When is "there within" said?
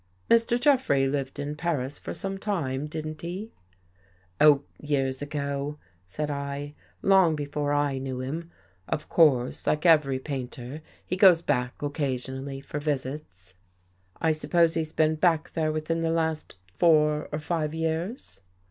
15.51-16.01